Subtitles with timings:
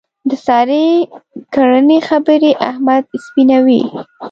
[0.29, 0.85] د سارې
[1.53, 3.81] کړنې خبرې احمد سپینوي.